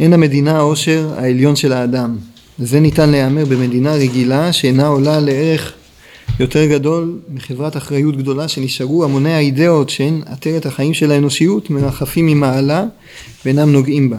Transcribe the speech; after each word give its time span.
אין 0.00 0.12
המדינה 0.12 0.56
העושר 0.56 1.10
העליון 1.16 1.56
של 1.56 1.72
האדם. 1.72 2.16
וזה 2.58 2.80
ניתן 2.80 3.10
להיאמר 3.10 3.44
במדינה 3.44 3.94
רגילה 3.94 4.52
שאינה 4.52 4.86
עולה 4.86 5.20
לערך 5.20 5.72
יותר 6.40 6.66
גדול 6.66 7.18
מחברת 7.34 7.76
אחריות 7.76 8.16
גדולה 8.16 8.48
שנשארו 8.48 9.04
המוני 9.04 9.32
האידאות 9.32 9.90
שהן 9.90 10.20
עטרת 10.26 10.66
החיים 10.66 10.94
של 10.94 11.10
האנושיות 11.10 11.70
מרחפים 11.70 12.26
ממעלה 12.26 12.84
ואינם 13.44 13.72
נוגעים 13.72 14.10
בה. 14.10 14.16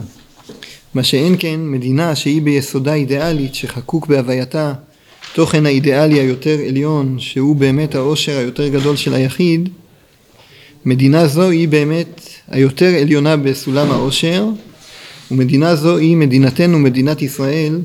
מה 0.94 1.02
שאין 1.02 1.36
כן 1.38 1.60
מדינה 1.62 2.14
שהיא 2.16 2.42
ביסודה 2.42 2.94
אידיאלית 2.94 3.54
שחקוק 3.54 4.06
בהווייתה 4.06 4.72
תוכן 5.34 5.66
האידיאלי 5.66 6.20
היותר 6.20 6.58
עליון 6.68 7.16
שהוא 7.18 7.56
באמת 7.56 7.94
העושר 7.94 8.38
היותר 8.38 8.68
גדול 8.68 8.96
של 8.96 9.14
היחיד 9.14 9.68
מדינה 10.84 11.26
זו 11.26 11.50
היא 11.50 11.68
באמת 11.68 12.20
היותר 12.48 12.94
עליונה 13.00 13.36
בסולם 13.36 13.90
העושר 13.90 14.46
ומדינה 15.30 15.76
זו 15.76 15.96
היא 15.96 16.16
מדינתנו 16.16 16.78
מדינת 16.78 17.22
ישראל 17.22 17.80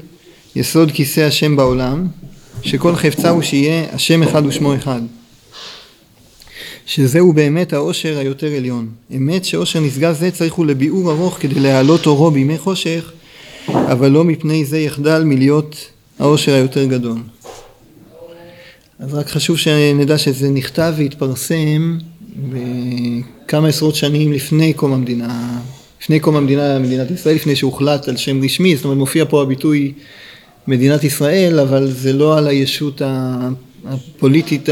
יסוד 0.55 0.91
כיסא 0.91 1.21
השם 1.21 1.55
בעולם 1.55 2.07
שכל 2.61 2.95
חפצה 2.95 3.29
הוא 3.29 3.41
שיהיה 3.41 3.85
השם 3.93 4.23
אחד 4.23 4.45
ושמו 4.45 4.75
אחד 4.75 5.01
שזהו 6.85 7.33
באמת 7.33 7.73
העושר 7.73 8.17
היותר 8.17 8.51
עליון. 8.57 8.89
אמת 9.17 9.45
שעושר 9.45 9.79
נשגב 9.79 10.15
זה 10.19 10.31
צריך 10.31 10.53
הוא 10.53 10.65
לביאור 10.65 11.11
ארוך 11.11 11.37
כדי 11.39 11.59
להעלות 11.59 12.05
אורו 12.05 12.31
בימי 12.31 12.57
חושך, 12.57 13.11
אבל 13.67 14.11
לא 14.11 14.23
מפני 14.23 14.65
זה 14.65 14.79
יחדל 14.79 15.23
מלהיות 15.25 15.75
העושר 16.19 16.53
היותר 16.53 16.85
גדול. 16.85 17.17
אז 18.99 19.13
רק 19.13 19.29
חשוב 19.29 19.57
שנדע 19.57 20.17
שזה 20.17 20.49
נכתב 20.49 20.93
והתפרסם 20.97 21.97
בכמה 22.49 23.67
עשרות 23.67 23.95
שנים 23.95 24.33
לפני 24.33 24.73
קום 24.73 24.93
המדינה, 24.93 25.59
לפני 26.01 26.19
קום 26.19 26.35
המדינה, 26.35 26.79
מדינת 26.79 27.11
ישראל, 27.11 27.35
לפני 27.35 27.55
שהוחלט 27.55 28.07
על 28.07 28.17
שם 28.17 28.43
רשמי, 28.43 28.75
זאת 28.75 28.85
אומרת 28.85 28.97
מופיע 28.97 29.25
פה 29.29 29.41
הביטוי 29.41 29.93
מדינת 30.67 31.03
ישראל, 31.03 31.59
אבל 31.59 31.91
זה 31.91 32.13
לא 32.13 32.37
על 32.37 32.47
הישות 32.47 33.01
הפוליטית 33.85 34.69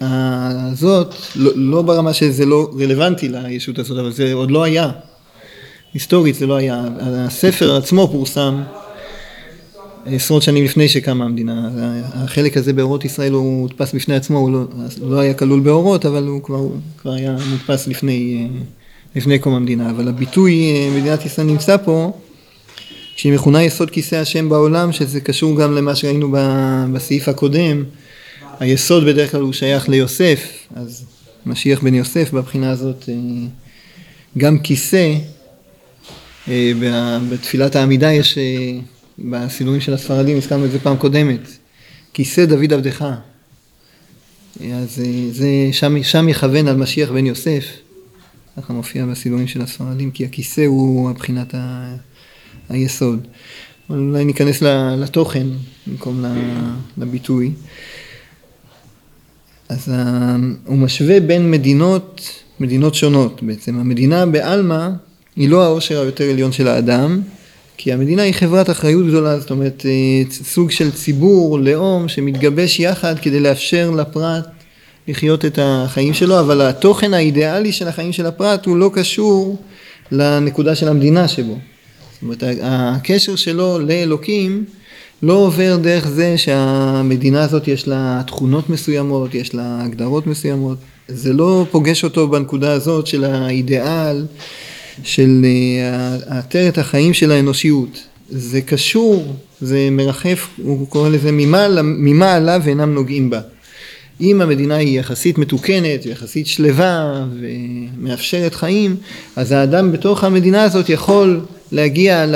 הזאת, 0.00 1.14
לא, 1.36 1.50
לא 1.54 1.82
ברמה 1.82 2.12
שזה 2.12 2.46
לא 2.46 2.70
רלוונטי 2.80 3.28
לישות 3.28 3.78
הזאת, 3.78 3.98
אבל 3.98 4.12
זה 4.12 4.32
עוד 4.32 4.50
לא 4.50 4.64
היה. 4.64 4.90
היסטורית 5.94 6.34
זה 6.34 6.46
לא 6.46 6.54
היה. 6.54 6.84
הספר 7.00 7.76
עצמו 7.76 8.08
פורסם 8.12 8.62
עשרות 10.06 10.42
שנים 10.42 10.64
לפני 10.64 10.88
שקמה 10.88 11.24
המדינה. 11.24 11.70
החלק 12.14 12.56
הזה 12.56 12.72
באורות 12.72 13.04
ישראל 13.04 13.32
הוא 13.32 13.62
הודפס 13.62 13.94
בפני 13.94 14.14
עצמו, 14.14 14.38
הוא 14.38 14.52
לא, 14.52 14.64
לא 15.02 15.18
היה 15.20 15.34
כלול 15.34 15.60
באורות, 15.60 16.06
אבל 16.06 16.26
הוא 16.26 16.42
כבר, 16.42 16.66
כבר 16.98 17.12
היה 17.12 17.36
מודפס 17.50 17.86
לפני, 17.86 18.48
לפני 19.16 19.38
קום 19.38 19.54
המדינה. 19.54 19.90
אבל 19.90 20.08
הביטוי 20.08 20.72
מדינת 20.90 21.26
ישראל 21.26 21.46
נמצא 21.46 21.76
פה, 21.76 22.12
שהיא 23.16 23.32
מכונה 23.32 23.62
יסוד 23.62 23.90
כיסא 23.90 24.16
השם 24.16 24.48
בעולם, 24.48 24.92
שזה 24.92 25.20
קשור 25.20 25.60
גם 25.60 25.74
למה 25.74 25.94
שראינו 25.94 26.32
בסעיף 26.92 27.28
הקודם. 27.28 27.84
היסוד 28.60 29.04
בדרך 29.04 29.30
כלל 29.30 29.40
הוא 29.40 29.52
שייך 29.52 29.88
ליוסף, 29.88 30.48
אז 30.76 31.04
משיח 31.46 31.82
בן 31.82 31.94
יוסף 31.94 32.32
בבחינה 32.32 32.70
הזאת 32.70 33.08
אה, 33.08 33.14
גם 34.38 34.58
כיסא, 34.58 35.14
אה, 36.48 36.72
בתפילת 37.30 37.76
העמידה 37.76 38.12
יש, 38.12 38.38
אה, 38.38 38.78
בסידורים 39.18 39.80
של 39.80 39.94
הספרדים, 39.94 40.36
הזכרנו 40.36 40.64
את 40.64 40.70
זה 40.70 40.78
פעם 40.78 40.96
קודמת, 40.96 41.40
כיסא 42.14 42.44
דוד 42.44 42.72
עבדך. 42.72 43.04
אז 44.60 45.02
זה 45.30 45.48
שם, 45.72 46.02
שם 46.02 46.28
יכוון 46.28 46.68
על 46.68 46.76
משיח 46.76 47.10
בן 47.10 47.26
יוסף, 47.26 47.64
ככה 48.56 48.72
מופיע 48.72 49.06
בסידורים 49.06 49.46
של 49.46 49.62
הספרדים, 49.62 50.10
כי 50.10 50.24
הכיסא 50.24 50.60
הוא 50.60 51.10
מבחינת 51.10 51.54
ה... 51.54 51.94
היסוד. 52.68 53.26
אולי 53.90 54.24
ניכנס 54.24 54.62
לתוכן 54.98 55.46
במקום 55.86 56.24
לביטוי. 56.98 57.52
אז 59.68 59.92
הוא 60.66 60.78
משווה 60.78 61.20
בין 61.20 61.50
מדינות, 61.50 62.30
מדינות 62.60 62.94
שונות 62.94 63.42
בעצם. 63.42 63.78
המדינה 63.78 64.26
בעלמא 64.26 64.88
היא 65.36 65.48
לא 65.48 65.64
העושר 65.64 66.00
היותר 66.00 66.24
עליון 66.24 66.52
של 66.52 66.68
האדם, 66.68 67.20
כי 67.76 67.92
המדינה 67.92 68.22
היא 68.22 68.34
חברת 68.34 68.70
אחריות 68.70 69.06
גדולה, 69.06 69.40
זאת 69.40 69.50
אומרת 69.50 69.82
אה, 69.86 70.30
סוג 70.30 70.70
של 70.70 70.92
ציבור, 70.92 71.58
לאום, 71.58 72.08
שמתגבש 72.08 72.80
יחד 72.80 73.18
כדי 73.18 73.40
לאפשר 73.40 73.90
לפרט 73.90 74.48
לחיות 75.08 75.44
את 75.44 75.58
החיים 75.62 76.14
שלו, 76.14 76.40
אבל 76.40 76.60
התוכן 76.60 77.14
האידיאלי 77.14 77.72
של 77.72 77.88
החיים 77.88 78.12
של 78.12 78.26
הפרט 78.26 78.66
הוא 78.66 78.76
לא 78.76 78.90
קשור 78.94 79.56
לנקודה 80.12 80.74
של 80.74 80.88
המדינה 80.88 81.28
שבו. 81.28 81.58
זאת 82.12 82.22
אומרת 82.22 82.42
הקשר 82.62 83.36
שלו 83.36 83.78
לאלוקים 83.78 84.64
לא 85.22 85.32
עובר 85.32 85.76
דרך 85.82 86.08
זה 86.08 86.38
שהמדינה 86.38 87.42
הזאת 87.42 87.68
יש 87.68 87.88
לה 87.88 88.22
תכונות 88.26 88.70
מסוימות, 88.70 89.34
יש 89.34 89.54
לה 89.54 89.84
הגדרות 89.84 90.26
מסוימות, 90.26 90.78
זה 91.08 91.32
לא 91.32 91.66
פוגש 91.70 92.04
אותו 92.04 92.28
בנקודה 92.28 92.72
הזאת 92.72 93.06
של 93.06 93.24
האידיאל, 93.24 94.26
של 95.02 95.46
עטרת 96.26 96.78
החיים 96.78 97.14
של 97.14 97.30
האנושיות. 97.30 98.02
זה 98.30 98.60
קשור, 98.60 99.34
זה 99.60 99.88
מרחף, 99.90 100.48
הוא 100.62 100.88
קורא 100.88 101.08
לזה 101.08 101.32
ממעלה 101.82 102.58
ואינם 102.64 102.94
נוגעים 102.94 103.30
בה. 103.30 103.40
אם 104.20 104.40
המדינה 104.40 104.76
היא 104.76 105.00
יחסית 105.00 105.38
מתוקנת, 105.38 106.06
יחסית 106.06 106.46
שלווה 106.46 107.24
ומאפשרת 107.40 108.54
חיים, 108.54 108.96
אז 109.36 109.52
האדם 109.52 109.92
בתוך 109.92 110.24
המדינה 110.24 110.62
הזאת 110.62 110.88
יכול 110.88 111.40
להגיע 111.72 112.26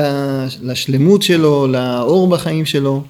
לשלמות 0.63 1.23
שלו, 1.23 1.67
לאור 1.67 2.29
בחיים 2.29 2.67
שלו, 2.67 3.03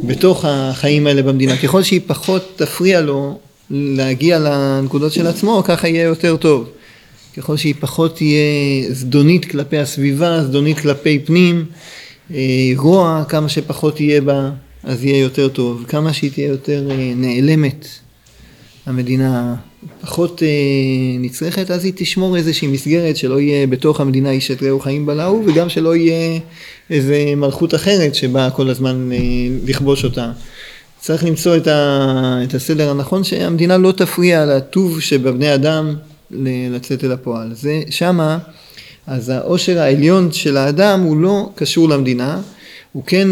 בתוך 0.00 0.44
החיים 0.48 1.06
האלה 1.06 1.22
במדינה. 1.22 1.56
ככל 1.56 1.82
שהיא 1.82 2.00
פחות 2.06 2.52
תפריע 2.56 3.00
לו 3.00 3.38
להגיע 3.70 4.38
לנקודות 4.38 5.12
של 5.12 5.26
עצמו, 5.26 5.62
ככה 5.64 5.88
יהיה 5.88 6.02
יותר 6.02 6.36
טוב. 6.36 6.68
ככל 7.36 7.56
שהיא 7.56 7.74
פחות 7.80 8.16
תהיה 8.16 8.38
זדונית 8.90 9.44
כלפי 9.44 9.78
הסביבה, 9.78 10.44
זדונית 10.44 10.78
כלפי 10.78 11.18
פנים, 11.18 11.64
אה, 12.34 12.38
רוע, 12.76 13.24
כמה 13.28 13.48
שפחות 13.48 14.00
יהיה 14.00 14.20
בה, 14.20 14.50
אז 14.82 15.04
יהיה 15.04 15.18
יותר 15.18 15.48
טוב. 15.48 15.84
כמה 15.88 16.12
שהיא 16.12 16.30
תהיה 16.30 16.48
יותר 16.48 16.90
אה, 16.90 17.12
נעלמת, 17.16 17.86
המדינה 18.86 19.54
פחות 20.00 20.42
אה, 20.42 20.48
נצרכת, 21.18 21.70
אז 21.70 21.84
היא 21.84 21.92
תשמור 21.96 22.36
איזושהי 22.36 22.68
מסגרת 22.68 23.16
שלא 23.16 23.40
יהיה 23.40 23.66
בתוך 23.66 24.00
המדינה 24.00 24.30
איש 24.30 24.50
את 24.50 24.62
רעהו 24.62 24.80
חיים 24.80 25.06
בלעו, 25.06 25.42
וגם 25.46 25.68
שלא 25.68 25.96
יהיה 25.96 26.40
איזה 26.90 27.34
מלכות 27.36 27.74
אחרת 27.74 28.14
שבאה 28.14 28.50
כל 28.50 28.70
הזמן 28.70 29.12
אה, 29.12 29.18
לכבוש 29.66 30.04
אותה. 30.04 30.32
צריך 31.00 31.24
למצוא 31.24 31.56
את, 31.56 31.66
ה, 31.66 32.40
את 32.44 32.54
הסדר 32.54 32.90
הנכון 32.90 33.24
שהמדינה 33.24 33.78
לא 33.78 33.92
תפריע 33.92 34.46
לטוב 34.46 35.00
שבבני 35.00 35.54
אדם 35.54 35.94
לצאת 36.70 37.04
אל 37.04 37.12
הפועל. 37.12 37.54
זה 37.54 37.82
שמה, 37.90 38.38
אז 39.06 39.28
העושר 39.28 39.78
העליון 39.78 40.32
של 40.32 40.56
האדם 40.56 41.00
הוא 41.00 41.16
לא 41.16 41.50
קשור 41.54 41.88
למדינה, 41.88 42.40
הוא 42.92 43.02
כן 43.06 43.28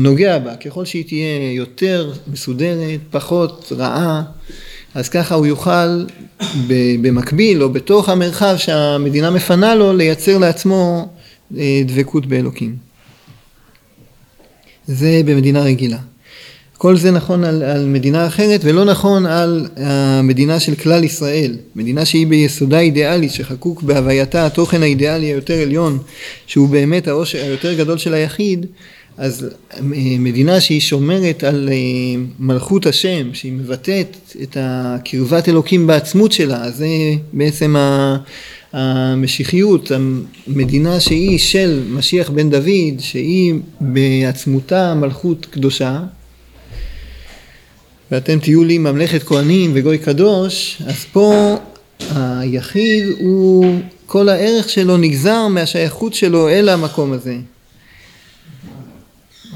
נוגע 0.00 0.38
בה, 0.38 0.56
ככל 0.56 0.84
שהיא 0.84 1.04
תהיה 1.04 1.52
יותר 1.52 2.12
מסודרת, 2.32 3.00
פחות 3.10 3.72
רעה, 3.76 4.22
אז 4.94 5.08
ככה 5.08 5.34
הוא 5.34 5.46
יוכל 5.46 6.04
במקביל 7.02 7.62
או 7.62 7.72
בתוך 7.72 8.08
המרחב 8.08 8.54
שהמדינה 8.56 9.30
מפנה 9.30 9.74
לו 9.74 9.92
לייצר 9.92 10.38
לעצמו 10.38 11.08
אה, 11.56 11.82
דבקות 11.86 12.26
באלוקים. 12.26 12.76
זה 14.86 15.20
במדינה 15.24 15.62
רגילה. 15.62 15.98
כל 16.78 16.96
זה 16.96 17.10
נכון 17.10 17.44
על, 17.44 17.62
על 17.62 17.86
מדינה 17.86 18.26
אחרת 18.26 18.60
ולא 18.64 18.84
נכון 18.84 19.26
על 19.26 19.66
המדינה 19.76 20.60
של 20.60 20.74
כלל 20.74 21.04
ישראל, 21.04 21.56
מדינה 21.76 22.04
שהיא 22.04 22.26
ביסודה 22.26 22.80
אידיאלית 22.80 23.32
שחקוק 23.32 23.82
בהווייתה 23.82 24.46
התוכן 24.46 24.82
האידיאלי 24.82 25.26
היותר 25.26 25.54
עליון 25.54 25.98
שהוא 26.46 26.68
באמת 26.68 27.08
העושר 27.08 27.38
היותר 27.38 27.74
גדול 27.74 27.98
של 27.98 28.14
היחיד 28.14 28.66
אז 29.18 29.46
אה, 29.74 29.80
מדינה 30.18 30.60
שהיא 30.60 30.80
שומרת 30.80 31.44
על 31.44 31.68
אה, 31.72 31.74
מלכות 32.38 32.86
השם, 32.86 33.34
שהיא 33.34 33.52
מבטאת 33.52 34.16
את 34.42 34.56
הקרבת 34.60 35.48
אלוקים 35.48 35.86
בעצמות 35.86 36.32
שלה, 36.32 36.70
זה 36.70 36.86
בעצם 37.32 37.76
המשיחיות, 38.72 39.92
המדינה 40.46 41.00
שהיא 41.00 41.38
של 41.38 41.82
משיח 41.90 42.30
בן 42.30 42.50
דוד, 42.50 43.00
שהיא 43.00 43.54
בעצמותה 43.80 44.94
מלכות 44.94 45.46
קדושה, 45.46 46.00
ואתם 48.10 48.38
תהיו 48.38 48.64
לי 48.64 48.78
ממלכת 48.78 49.22
כהנים 49.22 49.70
וגוי 49.74 49.98
קדוש, 49.98 50.82
אז 50.86 51.04
פה 51.12 51.56
היחיד 52.10 53.04
הוא, 53.18 53.80
כל 54.06 54.28
הערך 54.28 54.68
שלו 54.68 54.96
נגזר 54.96 55.48
מהשייכות 55.48 56.14
שלו 56.14 56.48
אל 56.48 56.68
המקום 56.68 57.12
הזה. 57.12 57.36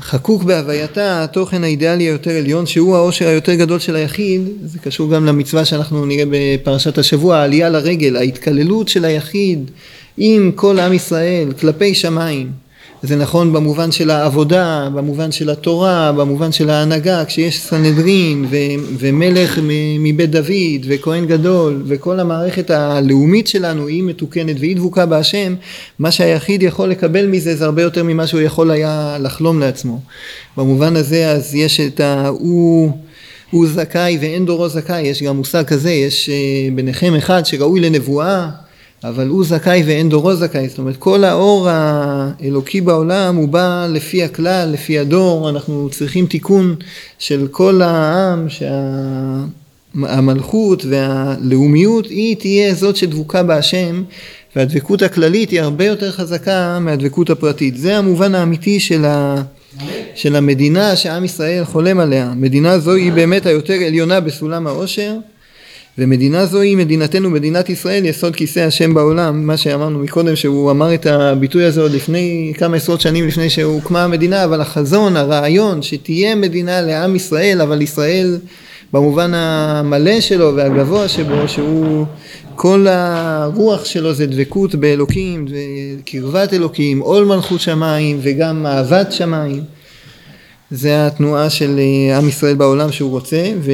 חקוק 0.03 0.43
בהווייתה 0.43 1.25
התוכן 1.25 1.65
האידיאלי 1.65 2.05
היותר 2.05 2.31
עליון 2.31 2.67
שהוא 2.67 2.97
העושר 2.97 3.29
היותר 3.29 3.55
גדול 3.55 3.79
של 3.79 3.97
היחיד 3.97 4.43
זה 4.65 4.79
קשור 4.79 5.11
גם 5.11 5.27
למצווה 5.27 5.65
שאנחנו 5.65 6.07
נראה 6.07 6.25
בפרשת 6.31 6.99
השבוע 6.99 7.37
העלייה 7.37 7.69
לרגל 7.69 8.17
ההתקללות 8.17 8.89
של 8.89 9.05
היחיד 9.05 9.71
עם 10.17 10.53
כל 10.55 10.79
עם 10.79 10.93
ישראל 10.93 11.53
כלפי 11.61 11.95
שמיים. 11.95 12.62
זה 13.03 13.17
נכון 13.17 13.53
במובן 13.53 13.93
של 13.93 14.11
העבודה, 14.11 14.89
במובן 14.95 15.33
של 15.33 15.51
התורה, 15.51 16.13
במובן 16.13 16.53
של 16.53 16.71
ההנהגה, 16.71 17.25
כשיש 17.25 17.61
סנהדרין 17.61 18.47
ו- 18.51 18.57
ומלך 18.99 19.59
מבית 19.99 20.31
דוד 20.31 20.87
וכהן 20.87 21.27
גדול 21.27 21.83
וכל 21.87 22.21
המערכת 22.21 22.71
הלאומית 22.71 23.47
שלנו 23.47 23.87
היא 23.87 24.03
מתוקנת 24.03 24.57
והיא 24.59 24.77
דבוקה 24.77 25.07
בהשם, 25.07 25.55
מה 25.99 26.11
שהיחיד 26.11 26.63
יכול 26.63 26.89
לקבל 26.89 27.27
מזה 27.27 27.57
זה 27.57 27.65
הרבה 27.65 27.83
יותר 27.83 28.05
ממה 28.05 28.27
שהוא 28.27 28.41
יכול 28.41 28.71
היה 28.71 29.17
לחלום 29.21 29.61
לעצמו. 29.61 30.01
במובן 30.57 30.97
הזה 30.97 31.31
אז 31.31 31.55
יש 31.55 31.81
את 31.81 32.01
ה... 32.01 32.29
הוא... 32.29 32.93
הוא 33.51 33.67
זכאי 33.69 34.19
ואין 34.21 34.45
דורו 34.47 34.69
זכאי, 34.69 35.01
יש 35.01 35.23
גם 35.23 35.37
מושג 35.37 35.65
כזה, 35.65 35.91
יש 35.91 36.29
אה, 36.29 36.35
ביניכם 36.75 37.15
אחד 37.15 37.47
שראוי 37.47 37.81
לנבואה 37.81 38.49
אבל 39.05 39.29
הוא 39.29 39.45
זכאי 39.45 39.83
ואין 39.87 40.09
דורו 40.09 40.35
זכאי, 40.35 40.69
זאת 40.69 40.79
אומרת 40.79 40.97
כל 40.97 41.25
האור 41.25 41.69
האלוקי 41.71 42.81
בעולם 42.81 43.37
הוא 43.37 43.49
בא 43.49 43.87
לפי 43.91 44.23
הכלל, 44.23 44.71
לפי 44.73 44.99
הדור, 44.99 45.49
אנחנו 45.49 45.89
צריכים 45.91 46.27
תיקון 46.27 46.75
של 47.19 47.47
כל 47.51 47.83
העם, 47.83 48.47
שהמלכות 49.95 50.85
והלאומיות 50.85 52.07
היא 52.07 52.37
תהיה 52.37 52.75
זאת 52.75 52.97
שדבוקה 52.97 53.43
בהשם 53.43 54.03
והדבקות 54.57 55.03
הכללית 55.03 55.51
היא 55.51 55.61
הרבה 55.61 55.85
יותר 55.85 56.11
חזקה 56.11 56.79
מהדבקות 56.81 57.31
הפרטית, 57.31 57.77
זה 57.77 57.99
המובן 57.99 58.35
האמיתי 58.35 58.81
של, 58.81 59.05
ה, 59.05 59.43
של 60.15 60.37
המדינה 60.37 60.97
שעם 60.97 61.25
ישראל 61.25 61.65
חולם 61.65 61.99
עליה, 61.99 62.33
מדינה 62.37 62.79
זו 62.79 62.95
היא 62.95 63.13
באמת 63.13 63.47
היותר 63.47 63.75
עליונה 63.87 64.21
בסולם 64.21 64.67
העושר 64.67 65.15
ומדינה 65.99 66.47
זו 66.47 66.61
היא 66.61 66.77
מדינתנו, 66.77 67.31
מדינת 67.31 67.71
ישראל, 67.71 68.05
יסוד 68.05 68.37
כיסא 68.37 68.61
השם 68.61 68.95
בעולם, 68.95 69.47
מה 69.47 69.57
שאמרנו 69.57 69.99
מקודם 69.99 70.37
שהוא 70.37 70.71
אמר 70.71 70.95
את 70.95 71.07
הביטוי 71.07 71.65
הזה 71.65 71.81
עוד 71.81 71.93
לפני 71.93 72.53
כמה 72.57 72.77
עשרות 72.77 73.01
שנים 73.01 73.29
לפני 73.29 73.51
שהוקמה 73.51 74.05
המדינה, 74.05 74.45
אבל 74.45 74.61
החזון, 74.61 75.17
הרעיון 75.17 75.83
שתהיה 75.83 76.35
מדינה 76.35 76.81
לעם 76.81 77.17
ישראל, 77.17 77.61
אבל 77.61 77.83
ישראל 77.83 78.39
במובן 78.93 79.35
המלא 79.35 80.21
שלו 80.21 80.57
והגבוה 80.57 81.09
שבו, 81.09 81.49
שהוא 81.49 82.07
כל 82.57 82.87
הרוח 82.91 83.85
שלו 83.85 84.15
זה 84.15 84.27
דבקות 84.27 84.75
באלוקים, 84.75 85.47
קרבת 86.05 86.55
אלוקים, 86.55 87.01
עול 87.01 87.25
מלכות 87.25 87.61
שמיים 87.61 88.19
וגם 88.23 88.67
אהבת 88.67 89.13
שמיים, 89.13 89.63
זה 90.71 91.07
התנועה 91.07 91.51
של 91.51 91.81
עם 92.19 92.29
ישראל 92.29 92.55
בעולם 92.55 92.93
שהוא 92.93 93.11
רוצה, 93.11 93.53
ו... 93.61 93.71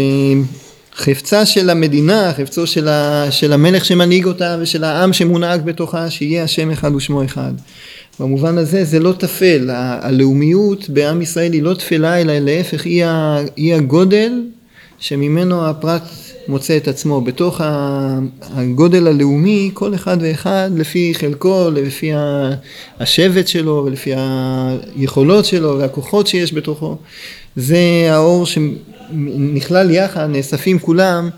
חפצה 0.99 1.47
של 1.47 1.71
המדינה, 1.71 2.33
חפצו 2.37 2.67
של, 2.67 2.89
ה, 2.89 3.27
של 3.31 3.53
המלך 3.53 3.85
שמנהיג 3.85 4.27
אותה 4.27 4.56
ושל 4.61 4.85
העם 4.85 5.12
שמונהג 5.12 5.65
בתוכה, 5.65 6.11
שיהיה 6.11 6.45
השם 6.45 6.71
אחד 6.71 6.95
ושמו 6.95 7.25
אחד. 7.25 7.53
במובן 8.21 8.59
הזה 8.59 8.85
זה 8.85 8.99
לא 8.99 9.12
טפל, 9.12 9.71
הלאומיות 9.73 10.91
בעם 10.91 11.23
ישראל 11.23 11.53
היא 11.53 11.62
לא 11.62 11.75
טפלה 11.75 12.21
אלא 12.21 12.33
להפך 12.39 12.85
היא, 12.85 13.05
היא 13.56 13.75
הגודל 13.75 14.33
שממנו 14.99 15.67
הפרט 15.67 16.03
מוצא 16.49 16.77
את 16.77 16.89
עצמו. 16.89 17.21
בתוך 17.21 17.61
הגודל 18.55 19.06
הלאומי 19.06 19.71
כל 19.75 19.95
אחד 19.95 20.17
ואחד 20.21 20.71
לפי 20.77 21.12
חלקו, 21.15 21.71
לפי 21.75 22.11
השבט 23.00 23.49
שלו 23.49 23.83
ולפי 23.87 24.11
היכולות 24.97 25.45
שלו 25.45 25.79
והכוחות 25.79 26.27
שיש 26.27 26.55
בתוכו 26.55 26.97
זה 27.56 28.09
האור 28.11 28.47
נכלל 29.38 29.90
יחד, 29.90 30.26
נאספים 30.31 30.78
כולם, 30.78 31.28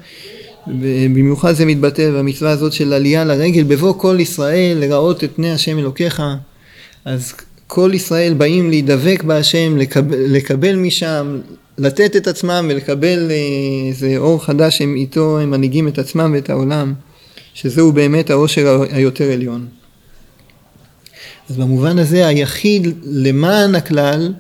במיוחד 1.15 1.53
זה 1.53 1.67
מתבטא 1.67 2.11
במצווה 2.11 2.51
הזאת 2.51 2.73
של 2.73 2.93
עלייה 2.93 3.25
לרגל, 3.25 3.63
בבוא 3.63 3.95
כל 3.97 4.17
ישראל 4.21 4.79
לראות 4.81 5.25
את 5.25 5.31
פני 5.37 5.51
השם 5.51 5.79
אלוקיך, 5.79 6.23
אז 7.05 7.33
כל 7.67 7.91
ישראל 7.95 8.35
באים 8.35 8.71
להידבק 8.71 9.23
בהשם, 9.23 9.77
לקבל, 9.77 10.17
לקבל 10.19 10.77
משם, 10.77 11.39
לתת 11.79 12.17
את 12.17 12.27
עצמם 12.27 12.67
ולקבל 12.71 13.31
איזה 13.89 14.17
אור 14.17 14.45
חדש 14.45 14.79
שהם 14.79 14.97
איתו 14.97 15.39
הם 15.39 15.51
מנהיגים 15.51 15.89
את 15.89 15.99
עצמם 15.99 16.33
ואת 16.35 16.51
העולם, 16.51 16.95
שזהו 17.55 17.93
באמת 17.93 18.31
העושר 18.31 18.83
היותר 18.91 19.33
עליון. 19.33 19.67
אז 21.51 21.57
במובן 21.57 21.99
הזה 21.99 22.27
היחיד 22.27 22.89
למען 23.05 23.75
הכלל 23.75 24.33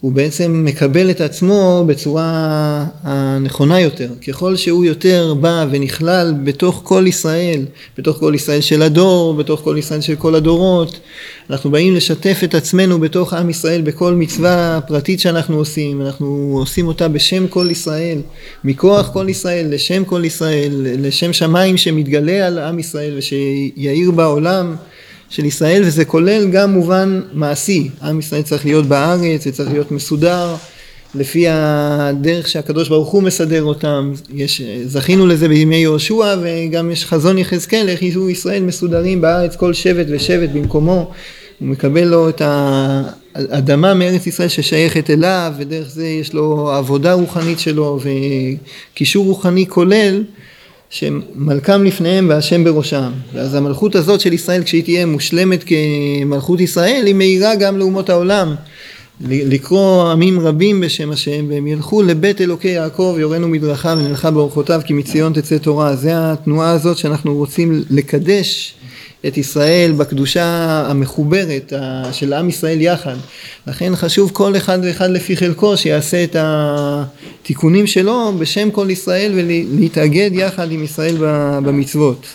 הוא 0.00 0.12
בעצם 0.12 0.62
מקבל 0.64 1.10
את 1.10 1.20
עצמו 1.20 1.84
בצורה 1.86 2.84
הנכונה 3.02 3.80
יותר. 3.80 4.08
ככל 4.28 4.56
שהוא 4.56 4.84
יותר 4.84 5.34
בא 5.40 5.66
ונכלל 5.70 6.34
בתוך 6.44 6.80
כל 6.84 7.04
ישראל, 7.06 7.64
בתוך 7.98 8.16
כל 8.16 8.32
ישראל 8.34 8.60
של 8.60 8.82
הדור, 8.82 9.34
בתוך 9.34 9.60
כל 9.60 9.76
ישראל 9.78 10.00
של 10.00 10.16
כל 10.16 10.34
הדורות, 10.34 11.00
אנחנו 11.50 11.70
באים 11.70 11.94
לשתף 11.94 12.40
את 12.44 12.54
עצמנו 12.54 13.00
בתוך 13.00 13.32
עם 13.32 13.50
ישראל 13.50 13.80
בכל 13.80 14.14
מצווה 14.14 14.80
פרטית 14.86 15.20
שאנחנו 15.20 15.56
עושים, 15.56 16.02
אנחנו 16.02 16.56
עושים 16.60 16.86
אותה 16.86 17.08
בשם 17.08 17.46
כל 17.48 17.68
ישראל, 17.70 18.18
מכוח 18.64 19.10
כל 19.12 19.26
ישראל, 19.28 19.66
לשם 19.70 20.04
כל 20.04 20.24
ישראל, 20.24 20.70
לשם 20.82 21.32
שמיים 21.32 21.76
שמתגלה 21.76 22.46
על 22.46 22.58
עם 22.58 22.78
ישראל 22.78 23.18
ושיאיר 23.18 24.10
בעולם 24.10 24.76
של 25.30 25.44
ישראל 25.44 25.82
וזה 25.84 26.04
כולל 26.04 26.50
גם 26.50 26.72
מובן 26.72 27.20
מעשי, 27.32 27.88
עם 28.02 28.18
ישראל 28.18 28.42
צריך 28.42 28.64
להיות 28.64 28.86
בארץ 28.86 29.46
וצריך 29.46 29.70
להיות 29.70 29.92
מסודר 29.92 30.54
לפי 31.14 31.44
הדרך 31.48 32.48
שהקדוש 32.48 32.88
ברוך 32.88 33.08
הוא 33.08 33.22
מסדר 33.22 33.62
אותם, 33.62 34.12
יש, 34.34 34.62
זכינו 34.84 35.26
לזה 35.26 35.48
בימי 35.48 35.76
יהושע 35.76 36.36
וגם 36.42 36.90
יש 36.90 37.04
חזון 37.04 37.38
יחזקאל 37.38 37.88
איך 37.88 38.02
יהיו 38.02 38.30
ישראל 38.30 38.62
מסודרים 38.62 39.20
בארץ 39.20 39.56
כל 39.56 39.72
שבט 39.72 40.06
ושבט 40.08 40.50
במקומו, 40.50 41.10
הוא 41.60 41.68
מקבל 41.68 42.04
לו 42.04 42.28
את 42.28 42.42
האדמה 42.44 43.94
מארץ 43.94 44.26
ישראל 44.26 44.48
ששייכת 44.48 45.10
אליו 45.10 45.52
ודרך 45.58 45.90
זה 45.90 46.06
יש 46.06 46.34
לו 46.34 46.70
עבודה 46.70 47.12
רוחנית 47.12 47.58
שלו 47.58 48.00
וקישור 48.92 49.26
רוחני 49.26 49.66
כולל 49.68 50.24
שמלכם 50.90 51.84
לפניהם 51.84 52.26
והשם 52.28 52.64
בראשם. 52.64 53.10
ואז 53.34 53.54
המלכות 53.54 53.94
הזאת 53.94 54.20
של 54.20 54.32
ישראל 54.32 54.62
כשהיא 54.62 54.84
תהיה 54.84 55.06
מושלמת 55.06 55.64
כמלכות 55.66 56.60
ישראל 56.60 57.02
היא 57.06 57.14
מאירה 57.14 57.54
גם 57.54 57.78
לאומות 57.78 58.10
העולם. 58.10 58.54
לקרוא 59.20 60.10
עמים 60.10 60.40
רבים 60.40 60.80
בשם 60.80 61.10
השם 61.10 61.46
והם 61.48 61.66
ילכו 61.66 62.02
לבית 62.02 62.40
אלוקי 62.40 62.68
יעקב 62.68 63.16
יורנו 63.18 63.48
מדרכיו 63.48 63.98
ונלכה 64.00 64.30
באורחותיו 64.30 64.80
כי 64.84 64.92
מציון 64.92 65.32
תצא 65.32 65.58
תורה. 65.58 65.96
זה 65.96 66.10
התנועה 66.14 66.70
הזאת 66.70 66.98
שאנחנו 66.98 67.34
רוצים 67.34 67.84
לקדש 67.90 68.74
את 69.26 69.38
ישראל 69.38 69.92
בקדושה 69.92 70.44
המחוברת 70.90 71.72
של 72.12 72.32
עם 72.32 72.48
ישראל 72.48 72.80
יחד. 72.80 73.16
לכן 73.66 73.96
חשוב 73.96 74.30
כל 74.32 74.56
אחד 74.56 74.78
ואחד 74.82 75.10
לפי 75.10 75.36
חלקו 75.36 75.76
שיעשה 75.76 76.24
את 76.24 76.36
התיקונים 76.38 77.86
שלו 77.86 78.32
בשם 78.38 78.70
כל 78.70 78.90
ישראל 78.90 79.32
ולהתאגד 79.34 80.30
יחד 80.32 80.72
עם 80.72 80.84
ישראל 80.84 81.16
במצוות. 81.64 82.26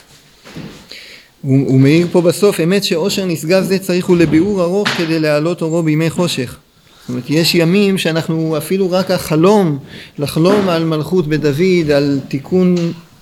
הוא, 1.41 1.67
הוא 1.67 1.79
מעיר 1.79 2.07
פה 2.11 2.21
בסוף, 2.21 2.59
אמת 2.59 2.83
שעושר 2.83 3.25
נשגב 3.25 3.63
זה 3.63 3.79
צריך 3.79 4.05
הוא 4.05 4.17
לביאור 4.17 4.61
ארוך 4.61 4.87
כדי 4.87 5.19
להעלות 5.19 5.61
אורו 5.61 5.83
בימי 5.83 6.09
חושך. 6.09 6.57
זאת 7.01 7.09
אומרת, 7.09 7.23
יש 7.29 7.55
ימים 7.55 7.97
שאנחנו 7.97 8.57
אפילו 8.57 8.91
רק 8.91 9.11
החלום, 9.11 9.77
לחלום 10.19 10.69
על 10.69 10.85
מלכות 10.85 11.27
בדוד, 11.27 11.91
על 11.95 12.19
תיקון 12.27 12.75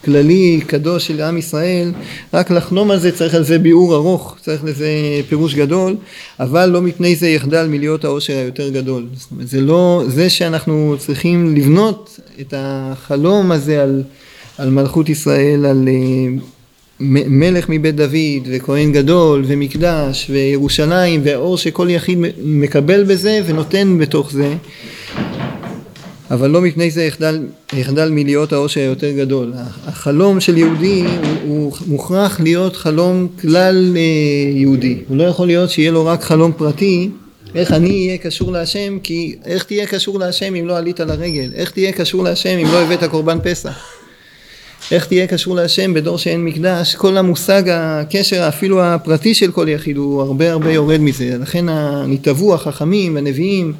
כללי, 0.05 0.62
קדוש 0.67 1.07
של 1.07 1.22
עם 1.22 1.38
ישראל, 1.38 1.91
רק 2.33 2.51
לחלום 2.51 2.91
על 2.91 3.00
זה 3.00 3.12
צריך 3.12 3.36
על 3.36 3.43
זה 3.43 3.60
ביאור 3.60 3.95
ארוך, 3.95 4.38
צריך 4.41 4.63
לזה 4.63 4.88
פירוש 5.29 5.55
גדול, 5.55 5.95
אבל 6.39 6.65
לא 6.65 6.81
מפני 6.81 7.15
זה 7.15 7.29
יחדל 7.29 7.67
מלהיות 7.67 8.05
העושר 8.05 8.33
היותר 8.38 8.69
גדול. 8.69 9.05
זאת 9.15 9.31
אומרת, 9.31 9.48
זה 9.48 9.62
לא, 9.62 10.03
זה 10.07 10.29
שאנחנו 10.29 10.95
צריכים 11.00 11.55
לבנות 11.55 12.19
את 12.41 12.53
החלום 12.57 13.51
הזה 13.51 13.83
על, 13.83 14.03
על 14.57 14.69
מלכות 14.69 15.10
ישראל, 15.10 15.65
על 15.65 15.88
uh, 15.88 16.43
מלך 17.00 17.65
מבית 17.69 17.95
דוד, 17.95 18.48
וכהן 18.51 18.91
גדול, 18.91 19.43
ומקדש, 19.48 20.27
וירושלים, 20.29 21.22
והאור 21.24 21.57
שכל 21.57 21.88
יחיד 21.89 22.17
מקבל 22.43 23.03
בזה 23.03 23.41
ונותן 23.45 23.98
בתוך 24.00 24.31
זה. 24.31 24.55
אבל 26.32 26.50
לא 26.50 26.62
מפני 26.62 26.92
זה 26.92 27.03
יחדל, 27.03 27.46
יחדל 27.74 28.10
מלהיות 28.10 28.53
העושר 28.53 28.82
היותר 28.82 29.12
גדול. 29.12 29.53
החלום 29.86 30.39
של 30.39 30.58
יהודי 30.58 31.03
הוא, 31.44 31.75
הוא 31.80 31.88
מוכרח 31.88 32.39
להיות 32.39 32.75
חלום 32.75 33.27
כלל 33.42 33.94
אה, 33.98 34.01
יהודי. 34.60 34.98
הוא 35.08 35.18
לא 35.18 35.24
יכול 35.24 35.48
להיות 35.48 35.70
שיהיה 35.70 35.92
לו 35.92 36.06
רק 36.06 36.24
חלום 36.24 36.51
פרטי, 36.58 37.10
איך 37.56 37.72
אני 37.72 38.08
אהיה 38.08 38.18
קשור 38.18 38.51
להשם, 38.51 38.98
כי 39.03 39.36
איך 39.46 39.63
תהיה 39.63 39.86
קשור 39.86 40.20
להשם 40.20 40.56
אם 40.56 40.68
לא 40.68 40.77
עלית 40.77 41.00
לרגל? 41.00 41.51
איך 41.56 41.72
תהיה 41.72 41.92
קשור 41.92 42.24
להשם 42.24 42.58
אם 42.58 42.68
לא 42.72 42.82
הבאת 42.82 43.03
קורבן 43.03 43.38
פסח? 43.44 43.86
איך 44.92 45.06
תהיה 45.06 45.27
קשור 45.27 45.56
להשם 45.56 45.94
בדור 45.94 46.18
שאין 46.18 46.46
מקדש? 46.46 46.96
כל 46.96 47.18
המושג 47.18 47.63
הקשר 47.72 48.48
אפילו 48.48 48.84
הפרטי 48.84 49.34
של 49.34 49.51
כל 49.51 49.68
יחיד 49.70 49.98
הוא 49.98 50.22
הרבה 50.22 50.51
הרבה 50.51 50.72
יורד 50.72 51.00
מזה. 51.00 51.38
לכן 51.42 51.65
נתעבו 52.08 52.53
החכמים, 52.53 53.18
הנביאים, 53.18 53.74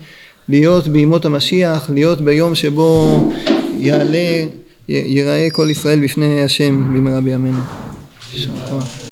להיות 0.50 0.88
בימות 0.88 1.26
המשיח, 1.26 1.90
להיות 1.94 2.22
ביום 2.22 2.56
שבו 2.56 3.20
יעלה, 3.78 4.46
ייראה 4.90 5.48
כל 5.52 5.68
ישראל 5.70 6.04
בפני 6.04 6.44
השם 6.44 6.94
במהרה 6.94 7.22
בימינו. 7.22 7.60
יישר 8.34 8.50
כוח. 8.70 9.02